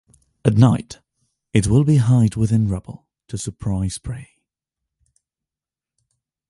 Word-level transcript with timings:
At 0.43 0.55
night 0.55 0.97
it 1.53 1.67
will 1.67 1.85
hide 1.99 2.35
within 2.35 2.67
rubble 2.67 3.05
to 3.27 3.37
surprise 3.37 3.99
prey. 3.99 4.29